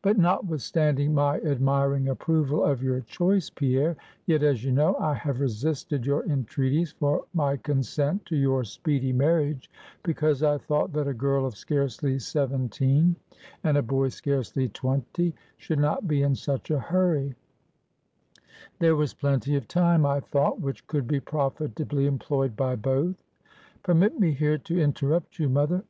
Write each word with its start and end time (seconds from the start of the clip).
"But 0.00 0.16
notwithstanding 0.16 1.12
my 1.12 1.38
admiring 1.42 2.08
approval 2.08 2.64
of 2.64 2.82
your 2.82 3.00
choice, 3.00 3.50
Pierre; 3.50 3.96
yet, 4.24 4.42
as 4.42 4.64
you 4.64 4.72
know, 4.72 4.96
I 4.96 5.12
have 5.12 5.40
resisted 5.42 6.06
your 6.06 6.24
entreaties 6.24 6.92
for 6.92 7.24
my 7.34 7.58
consent 7.58 8.24
to 8.28 8.36
your 8.36 8.64
speedy 8.64 9.12
marriage, 9.12 9.70
because 10.02 10.42
I 10.42 10.56
thought 10.56 10.94
that 10.94 11.06
a 11.06 11.12
girl 11.12 11.44
of 11.44 11.54
scarcely 11.54 12.18
seventeen, 12.18 13.14
and 13.62 13.76
a 13.76 13.82
boy 13.82 14.08
scarcely 14.08 14.70
twenty, 14.70 15.34
should 15.58 15.78
not 15.80 16.08
be 16.08 16.22
in 16.22 16.34
such 16.34 16.70
a 16.70 16.78
hurry; 16.80 17.34
there 18.78 18.96
was 18.96 19.12
plenty 19.12 19.54
of 19.56 19.68
time, 19.68 20.06
I 20.06 20.20
thought, 20.20 20.62
which 20.62 20.86
could 20.86 21.06
be 21.06 21.20
profitably 21.20 22.06
employed 22.06 22.56
by 22.56 22.74
both." 22.76 23.16
"Permit 23.82 24.18
me 24.18 24.32
here 24.32 24.56
to 24.56 24.80
interrupt 24.80 25.38
you, 25.38 25.50
mother. 25.50 25.80